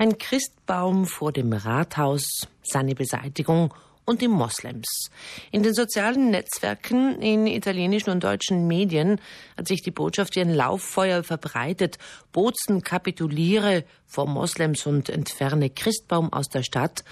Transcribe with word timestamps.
Ein 0.00 0.16
Christbaum 0.16 1.04
vor 1.04 1.30
dem 1.30 1.52
Rathaus, 1.52 2.48
seine 2.62 2.94
Beseitigung 2.94 3.74
und 4.06 4.22
die 4.22 4.28
Moslems. 4.28 5.10
In 5.50 5.62
den 5.62 5.74
sozialen 5.74 6.30
Netzwerken, 6.30 7.20
in 7.20 7.46
italienischen 7.46 8.08
und 8.08 8.24
deutschen 8.24 8.66
Medien 8.66 9.20
hat 9.58 9.68
sich 9.68 9.82
die 9.82 9.90
Botschaft 9.90 10.36
wie 10.36 10.40
ein 10.40 10.54
Lauffeuer 10.54 11.22
verbreitet. 11.22 11.98
Bozen 12.32 12.82
kapituliere 12.82 13.84
vor 14.06 14.26
Moslems 14.26 14.86
und 14.86 15.10
entferne 15.10 15.68
Christbaum 15.68 16.32
aus 16.32 16.48
der 16.48 16.62
Stadt. 16.62 17.04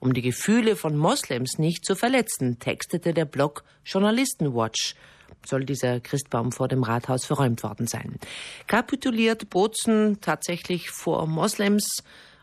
Um 0.00 0.12
die 0.12 0.22
Gefühle 0.22 0.74
von 0.74 0.96
Moslems 0.96 1.60
nicht 1.60 1.86
zu 1.86 1.94
verletzen, 1.94 2.58
textete 2.58 3.14
der 3.14 3.24
Blog 3.24 3.62
Journalistenwatch 3.84 4.96
soll 5.46 5.64
dieser 5.64 6.00
Christbaum 6.00 6.52
vor 6.52 6.68
dem 6.68 6.82
Rathaus 6.82 7.24
verräumt 7.24 7.62
worden 7.62 7.86
sein. 7.86 8.18
Kapituliert 8.66 9.48
Bozen 9.48 10.20
tatsächlich 10.20 10.90
vor 10.90 11.26
Moslems? 11.26 12.02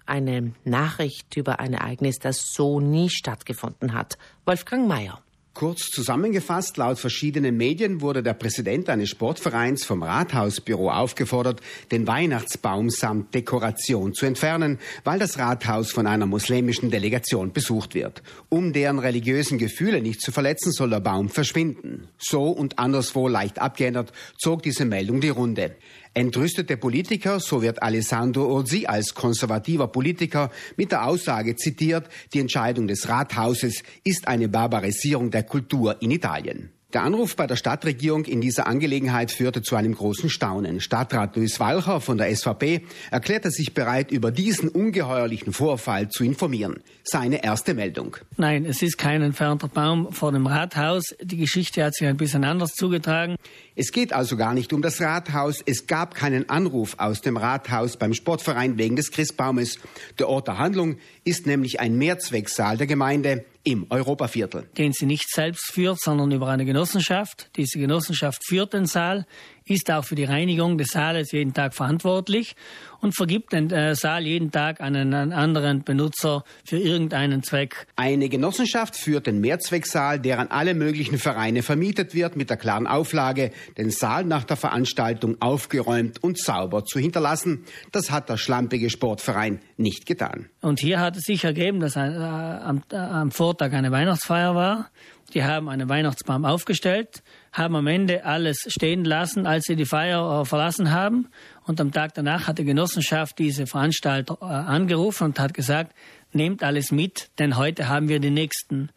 Eine 0.10 0.54
Nachricht 0.66 1.38
über 1.38 1.60
ein 1.60 1.74
Ereignis, 1.74 2.20
das 2.20 2.52
so 2.54 2.80
nie 2.80 3.10
stattgefunden 3.10 3.94
hat. 3.94 4.18
Wolfgang 4.46 4.88
Mayer. 4.88 5.22
Kurz 5.60 5.90
zusammengefasst, 5.90 6.78
laut 6.78 7.00
verschiedenen 7.00 7.58
Medien 7.58 8.00
wurde 8.00 8.24
der 8.24 8.34
Präsident 8.34 8.88
eines 8.88 9.10
Sportvereins 9.10 9.84
vom 9.84 10.04
Rathausbüro 10.04 10.90
aufgefordert, 10.90 11.60
den 11.92 12.08
Weihnachtsbaum 12.08 12.90
samt 12.90 13.34
Dekoration 13.34 14.14
zu 14.14 14.26
entfernen, 14.26 14.80
weil 15.04 15.20
das 15.20 15.38
Rathaus 15.38 15.92
von 15.92 16.08
einer 16.08 16.28
muslimischen 16.28 16.92
Delegation 16.92 17.52
besucht 17.52 17.94
wird. 17.94 18.24
Um 18.48 18.72
deren 18.72 19.00
religiösen 19.00 19.58
Gefühle 19.58 20.02
nicht 20.02 20.22
zu 20.22 20.32
verletzen, 20.32 20.72
soll 20.72 20.92
der 20.92 21.02
Baum 21.02 21.28
verschwinden. 21.28 22.08
So 22.18 22.44
und 22.52 22.80
anderswo 22.80 23.28
leicht 23.28 23.60
abgeändert 23.60 24.14
zog 24.38 24.64
diese 24.64 24.86
Meldung 24.86 25.20
die 25.20 25.28
Runde. 25.28 25.76
Entrüstete 26.14 26.76
Politiker, 26.76 27.40
so 27.40 27.62
wird 27.62 27.84
Alessandro 27.84 28.54
Urzi 28.54 28.86
als 28.88 29.14
konservativer 29.14 29.88
Politiker 29.88 30.50
mit 30.76 30.92
der 30.92 31.06
Aussage 31.06 31.56
zitiert, 31.56 32.10
die 32.34 32.40
Entscheidung 32.40 32.88
des 32.88 33.08
Rathauses 33.08 33.84
ist 34.04 34.28
eine 34.28 34.50
Barbarisierung 34.50 35.30
der 35.30 35.44
Kultur 35.44 36.02
in 36.02 36.12
Italien. 36.12 36.72
Der 36.92 37.04
Anruf 37.04 37.36
bei 37.36 37.46
der 37.46 37.56
Stadtregierung 37.56 38.26
in 38.26 38.42
dieser 38.42 38.66
Angelegenheit 38.66 39.32
führte 39.32 39.62
zu 39.62 39.76
einem 39.76 39.94
großen 39.94 40.28
Staunen. 40.28 40.82
Stadtrat 40.82 41.36
Luis 41.36 41.60
Walcher 41.60 42.02
von 42.02 42.18
der 42.18 42.36
SVP 42.36 42.82
erklärte 43.12 43.52
sich 43.52 43.76
bereit, 43.76 44.10
über 44.10 44.32
diesen 44.32 44.70
ungeheuerlichen 44.70 45.54
Vorfall 45.54 46.10
zu 46.10 46.24
informieren. 46.24 46.82
Seine 47.04 47.44
erste 47.44 47.76
Meldung. 47.76 48.18
Nein, 48.38 48.66
es 48.66 48.82
ist 48.82 48.98
kein 48.98 49.22
entfernter 49.22 49.68
Baum 49.68 50.12
vor 50.12 50.32
dem 50.32 50.48
Rathaus. 50.48 51.16
Die 51.22 51.38
Geschichte 51.38 51.84
hat 51.84 51.94
sich 51.94 52.08
ein 52.08 52.18
bisschen 52.18 52.44
anders 52.44 52.74
zugetragen. 52.74 53.36
Es 53.76 53.92
geht 53.92 54.12
also 54.12 54.36
gar 54.36 54.56
nicht 54.56 54.74
um 54.74 54.82
das 54.82 55.00
Rathaus. 55.00 55.62
Es 55.64 55.86
gab 55.86 56.16
keinen 56.16 56.50
Anruf 56.50 56.96
aus 56.98 57.22
dem 57.22 57.38
Rathaus 57.38 57.98
beim 57.98 58.16
Sportverein 58.16 58.80
wegen 58.80 58.96
des 58.96 59.12
Christbaumes. 59.12 59.78
Der 60.18 60.28
Ort 60.28 60.48
der 60.48 60.58
Handlung 60.58 60.98
ist 61.24 61.46
nämlich 61.46 61.80
ein 61.80 62.00
Mehrzwecksaal 62.00 62.78
der 62.78 62.88
Gemeinde 62.88 63.46
im 63.64 63.86
Europaviertel. 63.90 64.70
Den 64.78 64.94
sie 64.94 65.06
nicht 65.06 65.30
selbst 65.30 65.72
führt, 65.72 66.00
sondern 66.00 66.32
über 66.32 66.48
eine 66.48 66.66
Genossenschaft. 66.66 67.50
Diese 67.56 67.80
Genossenschaft 67.80 68.42
führt 68.46 68.74
den 68.74 68.86
Saal, 68.86 69.26
ist 69.70 69.92
auch 69.92 70.04
für 70.04 70.16
die 70.16 70.24
Reinigung 70.24 70.78
des 70.78 70.90
Saales 70.90 71.32
jeden 71.32 71.54
Tag 71.54 71.74
verantwortlich 71.74 72.56
und 73.02 73.16
vergibt 73.16 73.54
den 73.54 73.72
äh, 73.72 73.96
Saal 73.96 74.26
jeden 74.26 74.52
Tag 74.52 74.82
an 74.82 74.96
einen 74.96 75.34
anderen 75.34 75.84
Benutzer 75.84 76.44
für 76.66 76.78
irgendeinen 76.78 77.44
Zweck. 77.44 77.88
Eine 77.96 78.30
Genossenschaft 78.30 78.96
führt 78.96 79.28
den 79.28 79.40
Mehrzwecksaal, 79.40 80.20
der 80.20 80.40
an 80.40 80.48
alle 80.48 80.74
möglichen 80.74 81.18
Vereine 81.18 81.64
vermietet 81.64 82.14
wird, 82.14 82.36
mit 82.36 82.50
der 82.50 82.58
klaren 82.58 82.88
Auflage, 82.88 83.52
den 83.78 83.90
Saal 83.90 84.26
nach 84.26 84.44
der 84.44 84.58
Veranstaltung 84.58 85.42
aufgeräumt 85.42 86.22
und 86.24 86.38
sauber 86.38 86.86
zu 86.86 87.00
hinterlassen. 87.00 87.66
Das 87.92 88.12
hat 88.12 88.30
der 88.30 88.38
schlampige 88.38 88.90
Sportverein 88.90 89.60
nicht 89.78 90.06
getan. 90.06 90.50
Und 90.62 90.80
hier 90.80 91.00
hat 91.00 91.16
es 91.16 91.24
sich 91.24 91.44
ergeben, 91.44 91.80
dass 91.80 91.96
äh, 91.96 92.00
am, 92.00 92.84
äh, 92.92 92.96
am 92.96 93.32
Vortag 93.32 93.74
eine 93.74 93.92
Weihnachtsfeier 93.92 94.56
war. 94.56 94.90
Die 95.34 95.44
haben 95.44 95.70
einen 95.70 95.90
Weihnachtsbaum 95.90 96.44
aufgestellt, 96.44 97.22
haben 97.60 97.76
am 97.76 97.86
Ende 97.86 98.26
alles 98.26 98.66
stehen 98.70 99.06
lassen, 99.06 99.46
als 99.46 99.66
sie 99.66 99.76
die 99.76 99.86
Feier 99.86 100.42
äh, 100.42 100.46
verlassen 100.46 100.92
haben. 100.92 101.28
Und 101.66 101.80
am 101.80 101.92
Tag 101.92 102.16
danach 102.16 102.48
hat 102.48 102.58
die 102.58 102.64
Genossenschaft 102.64 103.38
diese 103.38 103.68
Veranstalter 103.68 104.38
äh, 104.42 104.46
angerufen 104.46 105.26
und 105.26 105.40
hat 105.40 105.54
gesagt, 105.54 105.94
nehmt 106.32 106.64
alles 106.64 106.92
mit, 106.92 107.30
denn 107.38 107.58
heute 107.58 107.88
haben 107.88 108.08
wir 108.08 108.20
die 108.20 108.32
nächsten 108.32 108.90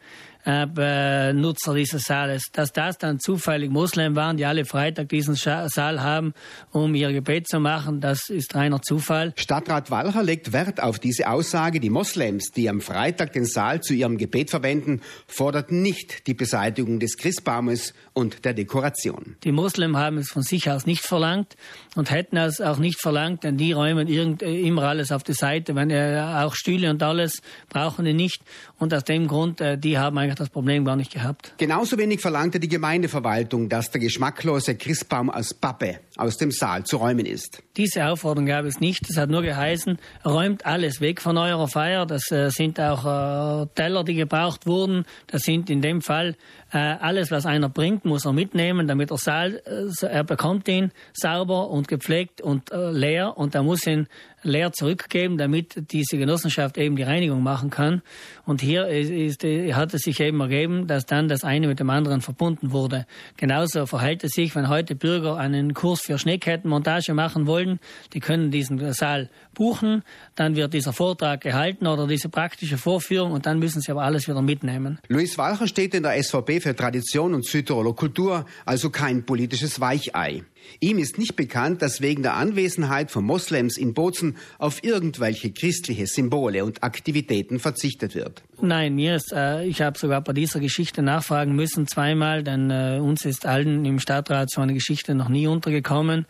äh, 0.45 1.33
Nutzer 1.33 1.75
dieses 1.75 2.03
Saales. 2.03 2.45
Dass 2.53 2.73
das 2.73 2.99
dann 2.99 3.21
zufällig 3.21 3.71
Muslim 3.71 4.17
waren, 4.17 4.37
die 4.37 4.45
alle 4.45 4.65
Freitag 4.65 5.09
diesen 5.09 5.35
Saal 5.35 6.03
haben, 6.03 6.35
um 6.71 6.95
ihr 6.95 7.13
Gebet 7.13 7.49
zu 7.49 7.61
machen, 7.61 8.01
das 8.01 8.29
ist 8.29 8.55
reiner 8.55 8.83
Zufall. 8.83 9.33
Stadtrat 9.37 9.91
Walcher 9.91 10.23
legt 10.23 10.53
Wert 10.53 10.83
auf 10.83 10.99
diese 10.99 11.29
Aussage. 11.29 11.81
Die 11.81 11.91
Moslems, 11.91 12.51
die 12.51 12.69
am 12.69 12.81
Freitag 12.81 13.33
den 13.33 13.45
Saal 13.45 13.81
zu 13.81 13.95
ihrem 13.95 14.19
Gebet 14.19 14.51
verwenden, 14.51 15.01
forderten 15.27 15.83
nicht 15.83 16.27
die 16.27 16.35
Beseitigung 16.35 16.99
des 16.99 17.17
Christbaumes 17.17 17.95
und 18.13 18.45
der 18.45 18.55
Dekoration. 18.55 19.37
Die 19.45 19.53
Muslimen 19.53 19.97
haben 19.97 20.19
es 20.19 20.31
von 20.31 20.43
sich 20.43 20.71
aus 20.71 20.87
nicht 20.87 21.03
verlangt 21.03 21.57
und 21.97 22.11
hätten 22.11 22.37
es 22.37 22.61
auch 22.61 22.79
nicht 22.79 23.01
verlangt, 23.01 23.45
denn 23.45 23.57
die 23.57 23.73
räumen 23.73 24.09
irgend, 24.09 24.43
äh, 24.43 24.61
immer 24.61 24.85
alles 24.85 25.13
auf 25.13 25.23
die 25.23 25.35
Seite. 25.35 25.75
Wenn 25.75 25.91
äh, 25.91 26.21
auch 26.21 26.55
Stühle 26.55 26.91
und 26.91 27.03
alles 27.03 27.43
brauchen 27.69 28.05
die 28.05 28.15
nicht. 28.15 28.43
Und 28.79 28.93
aus 28.95 29.05
dem 29.05 29.29
Grund, 29.29 29.61
äh, 29.61 29.79
die 29.79 29.99
haben 29.99 30.19
eigentlich 30.33 30.39
das 30.39 30.51
Problem 30.51 30.85
gar 30.85 30.97
nicht 30.97 31.13
gehabt. 31.13 31.55
Genauso 31.59 31.99
wenig 31.99 32.21
verlangte 32.21 32.59
die 32.59 32.69
Gemeindeverwaltung, 32.69 33.69
dass 33.69 33.91
der 33.91 34.01
geschmacklose 34.01 34.77
Christbaum 34.77 35.31
aus 35.31 35.55
Pappe 35.55 36.01
aus 36.17 36.37
dem 36.37 36.51
Saal 36.51 36.85
zu 36.85 36.97
räumen 36.97 37.27
ist. 37.27 37.63
Diese 37.77 38.07
Aufforderung 38.07 38.47
gab 38.47 38.65
es 38.65 38.81
nicht. 38.81 39.09
Es 39.09 39.17
hat 39.17 39.31
nur 39.31 39.43
geheißen, 39.43 39.99
räumt 40.25 40.67
alles 40.67 41.01
weg 41.01 41.21
von 41.21 41.37
eurer 41.37 41.69
Feier. 41.69 42.07
Das 42.07 42.31
äh, 42.31 42.51
sind 42.51 42.81
auch 42.81 43.05
äh, 43.05 43.67
Teller, 43.75 44.05
die 44.05 44.15
gebraucht 44.15 44.67
wurden. 44.67 45.05
Das 45.27 45.43
sind 45.43 45.71
in 45.71 45.81
dem 45.81 46.03
Fall 46.03 46.37
äh, 46.73 46.79
alles, 46.79 47.31
was 47.31 47.45
einer 47.45 47.69
bringt, 47.69 48.05
muss 48.05 48.25
er 48.25 48.33
mitnehmen, 48.33 48.87
damit 48.87 49.11
der 49.11 49.19
Saal, 49.19 49.63
äh, 49.67 50.07
er 50.07 50.25
bekommt 50.25 50.67
ihn 50.69 50.91
sauber 51.13 51.69
und 51.69 51.87
gepflegt 51.87 52.41
und 52.41 52.73
äh, 52.73 52.91
leer 52.91 53.37
und 53.37 53.55
er 53.55 53.63
muss 53.63 53.87
ihn 53.87 54.09
leer 54.43 54.73
zurückgeben, 54.73 55.39
damit 55.39 55.93
diese 55.93 56.19
Genossenschaft 56.19 56.77
eben 56.79 56.97
die 56.97 57.03
Reinigung 57.03 57.43
machen 57.43 57.71
kann. 57.71 58.03
Und 58.45 58.61
hier 58.61 58.89
ist, 58.89 59.11
ist, 59.11 59.45
hat 59.77 59.95
es 59.95 60.03
sich 60.03 60.19
eben 60.21 60.41
ergeben, 60.41 60.87
dass 60.87 61.07
dann 61.07 61.29
das 61.29 61.45
eine 61.45 61.69
mit 61.69 61.79
dem 61.79 61.91
anderen 61.91 62.23
verbunden 62.23 62.73
wurde. 62.73 63.07
Genauso 63.37 63.87
verhält 63.87 64.25
es 64.25 64.33
sich, 64.33 64.55
wenn 64.57 64.69
heute 64.69 64.97
Bürger 64.97 65.37
einen 65.37 65.75
Kurs 65.75 66.01
für 66.01 66.19
Schneekettenmontage 66.19 67.15
machen 67.15 67.47
wollen, 67.47 67.79
die 68.15 68.21
können 68.21 68.51
diesen 68.51 68.93
Saal 68.95 69.29
buchen, 69.55 70.03
dann 70.35 70.57
wird 70.57 70.75
dieser 70.75 70.93
Vortrag 70.93 71.41
gehalten 71.41 71.87
oder 71.87 72.07
diese 72.07 72.29
praktische 72.29 72.79
Vorführung 72.79 73.33
und 73.33 73.47
dann 73.47 73.59
müssen 73.59 73.81
sie 73.81 73.93
aber 73.93 74.03
alles 74.03 74.27
wieder 74.27 74.43
mitnehmen. 74.43 74.99
Luis 75.09 75.39
Walcher 75.39 75.69
steht 75.69 75.95
in 75.95 76.03
der 76.03 76.21
SVP 76.21 76.62
für 76.63 76.75
Tradition 76.75 77.35
und 77.35 77.45
Südtiroler 77.45 77.95
Kultur, 77.95 78.47
also 78.65 78.91
kein 78.91 79.25
politisches 79.27 79.81
Weichei. 79.81 80.45
Ihm 80.81 80.99
ist 80.99 81.19
nicht 81.19 81.37
bekannt, 81.37 81.83
dass 81.83 82.01
wegen 82.01 82.23
der 82.23 82.35
Anwesenheit 82.35 83.11
von 83.11 83.25
Moslems 83.25 83.77
in 83.77 83.95
Bozen 83.95 84.37
auf 84.59 84.83
irgendwelche 84.83 85.53
christliche 85.53 86.07
Symbole 86.07 86.65
und 86.65 86.83
Aktivitäten 86.83 87.59
verzichtet 87.59 88.15
wird. 88.15 88.43
Nein, 88.61 88.95
mir 88.95 89.17
ist, 89.17 89.33
äh, 89.33 89.65
ich 89.65 89.83
habe 89.83 89.99
sogar 89.99 90.21
bei 90.21 90.33
dieser 90.33 90.61
Geschichte 90.61 91.03
nachfragen 91.03 91.57
müssen 91.57 91.89
zweimal, 91.89 92.45
denn 92.45 92.71
äh, 92.71 93.01
uns 93.01 93.25
ist 93.25 93.45
allen 93.45 93.85
im 93.85 93.99
Stadtrat 93.99 94.51
so 94.51 94.61
eine 94.61 94.73
Geschichte 94.73 95.15
noch 95.15 95.29
nie 95.29 95.49
untergekommen. 95.49 96.27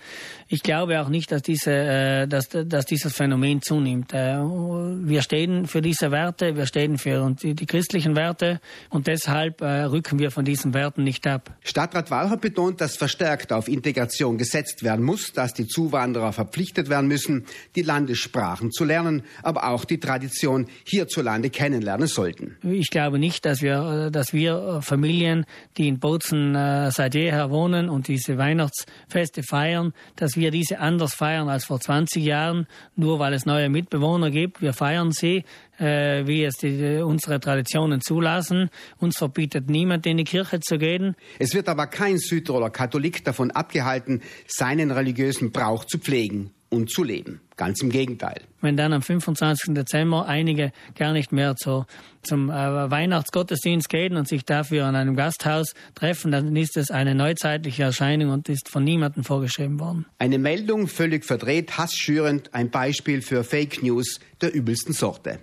Ich 0.48 0.62
glaube 0.62 1.00
auch 1.02 1.08
nicht, 1.08 1.30
dass, 1.30 1.42
diese, 1.42 1.72
äh, 1.72 2.26
dass, 2.26 2.48
dass 2.48 2.86
dieses 2.86 3.14
Phänomen 3.14 3.60
zunimmt. 3.60 4.14
Äh, 4.14 4.38
wir 4.38 5.20
stehen 5.20 5.66
für 5.66 5.82
diese 5.82 6.10
Werte, 6.10 6.56
wir 6.56 6.66
stehen 6.66 6.96
für 6.96 7.34
die, 7.42 7.54
die 7.54 7.66
christlichen 7.66 8.16
Werte 8.16 8.60
und 8.88 9.08
deshalb 9.08 9.60
äh, 9.60 9.82
rücken 9.82 10.18
wir 10.18 10.21
von 10.30 10.44
diesen 10.44 10.74
Werten 10.74 11.04
nicht 11.04 11.26
ab. 11.26 11.56
Stadtrat 11.62 12.10
Walcher 12.10 12.36
betont, 12.36 12.80
dass 12.80 12.96
verstärkt 12.96 13.52
auf 13.52 13.68
Integration 13.68 14.38
gesetzt 14.38 14.82
werden 14.82 15.04
muss, 15.04 15.32
dass 15.32 15.54
die 15.54 15.66
Zuwanderer 15.66 16.32
verpflichtet 16.32 16.88
werden 16.88 17.08
müssen, 17.08 17.46
die 17.76 17.82
Landessprachen 17.82 18.70
zu 18.70 18.84
lernen, 18.84 19.22
aber 19.42 19.68
auch 19.68 19.84
die 19.84 19.98
Tradition 19.98 20.66
hierzulande 20.84 21.50
kennenlernen 21.50 22.06
sollten? 22.06 22.56
Ich 22.62 22.90
glaube 22.90 23.18
nicht, 23.18 23.44
dass 23.44 23.62
wir, 23.62 24.10
dass 24.10 24.32
wir 24.32 24.80
Familien, 24.82 25.44
die 25.76 25.88
in 25.88 25.98
Bozen 25.98 26.54
äh, 26.54 26.90
seit 26.90 27.14
jeher 27.14 27.50
wohnen 27.50 27.88
und 27.88 28.08
diese 28.08 28.38
Weihnachtsfeste 28.38 29.42
feiern, 29.42 29.92
dass 30.16 30.36
wir 30.36 30.50
diese 30.50 30.78
anders 30.78 31.14
feiern 31.14 31.48
als 31.48 31.64
vor 31.64 31.80
20 31.80 32.24
Jahren, 32.24 32.66
nur 32.96 33.18
weil 33.18 33.32
es 33.32 33.46
neue 33.46 33.68
Mitbewohner 33.68 34.30
gibt. 34.30 34.62
Wir 34.62 34.72
feiern 34.72 35.12
sie, 35.12 35.44
äh, 35.78 36.26
wie 36.26 36.44
es 36.44 36.56
die, 36.56 37.02
unsere 37.02 37.40
Traditionen 37.40 38.00
zulassen. 38.00 38.70
Uns 38.98 39.18
verbietet 39.18 39.68
niemand, 39.68 40.06
in 40.06 40.16
die 40.16 40.24
Kirche 40.24 40.60
zu 40.60 40.78
gehen. 40.78 41.14
Es 41.38 41.54
wird 41.54 41.68
aber 41.68 41.86
kein 41.86 42.18
Südtiroler 42.18 42.70
Katholik 42.70 43.24
davon 43.24 43.50
abgehalten, 43.50 44.22
seinen 44.46 44.90
religiösen 44.90 45.52
Brauch 45.52 45.84
zu 45.84 45.98
pflegen 45.98 46.52
und 46.72 46.90
zu 46.90 47.04
leben. 47.04 47.40
Ganz 47.56 47.82
im 47.82 47.90
Gegenteil. 47.90 48.40
Wenn 48.62 48.76
dann 48.76 48.92
am 48.92 49.02
25. 49.02 49.74
Dezember 49.74 50.26
einige 50.26 50.72
gar 50.94 51.12
nicht 51.12 51.30
mehr 51.30 51.54
zu, 51.54 51.84
zum 52.22 52.48
äh, 52.48 52.90
Weihnachtsgottesdienst 52.90 53.88
gehen 53.88 54.16
und 54.16 54.26
sich 54.26 54.44
dafür 54.44 54.86
an 54.86 54.96
einem 54.96 55.14
Gasthaus 55.14 55.74
treffen, 55.94 56.32
dann 56.32 56.56
ist 56.56 56.76
es 56.78 56.90
eine 56.90 57.14
neuzeitliche 57.14 57.82
Erscheinung 57.82 58.30
und 58.30 58.48
ist 58.48 58.70
von 58.70 58.84
niemandem 58.84 59.22
vorgeschrieben 59.22 59.78
worden. 59.78 60.06
Eine 60.18 60.38
Meldung 60.38 60.88
völlig 60.88 61.26
verdreht, 61.26 61.76
hassschürend, 61.76 62.54
ein 62.54 62.70
Beispiel 62.70 63.20
für 63.20 63.44
Fake 63.44 63.82
News 63.82 64.18
der 64.40 64.54
übelsten 64.54 64.94
Sorte. 64.94 65.38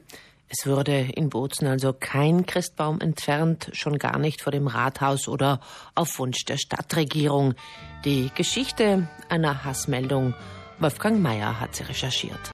Es 0.51 0.65
würde 0.65 1.07
in 1.13 1.29
Bozen 1.29 1.67
also 1.67 1.93
kein 1.93 2.47
Christbaum 2.47 2.99
entfernt, 3.01 3.69
schon 3.73 3.99
gar 3.99 4.17
nicht 4.17 4.41
vor 4.41 4.51
dem 4.51 4.65
Rathaus 4.65 5.27
oder 5.27 5.59
auf 5.93 6.17
Wunsch 6.17 6.43
der 6.45 6.57
Stadtregierung. 6.57 7.53
Die 8.03 8.31
Geschichte 8.35 9.07
einer 9.29 9.63
Hassmeldung 9.63 10.33
Wolfgang 10.81 11.21
Mayer 11.21 11.59
hat 11.59 11.75
sie 11.75 11.83
recherchiert. 11.83 12.39